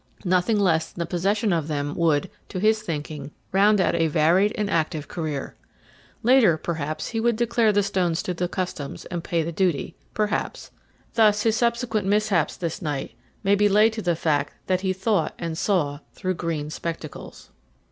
Nothing 0.25 0.59
less 0.59 0.89
than 0.91 0.97
the 1.01 1.05
possession 1.05 1.53
of 1.53 1.67
them 1.67 1.93
would, 1.93 2.31
to 2.49 2.57
his 2.59 2.81
thinking, 2.81 3.29
round 3.51 3.79
out 3.79 3.93
a 3.93 4.07
varied 4.07 4.51
and 4.57 4.67
active 4.67 5.07
career. 5.07 5.53
Later, 6.23 6.57
perhaps, 6.57 7.09
he 7.09 7.19
would 7.19 7.35
declare 7.35 7.71
the 7.71 7.83
stones 7.83 8.23
to 8.23 8.33
the 8.33 8.47
customs 8.47 9.05
and 9.11 9.23
pay 9.23 9.43
the 9.43 9.51
duty; 9.51 9.95
perhaps. 10.15 10.71
Thus 11.13 11.43
his 11.43 11.55
subsequent 11.55 12.07
mishaps 12.07 12.57
this 12.57 12.81
night 12.81 13.13
may 13.43 13.53
be 13.53 13.69
laid 13.69 13.93
to 13.93 14.01
the 14.01 14.15
fact 14.15 14.55
that 14.65 14.81
he 14.81 14.91
thought 14.91 15.35
and 15.37 15.55
saw 15.55 15.99
through 16.13 16.33
green 16.33 16.71
spectacles. 16.71 17.51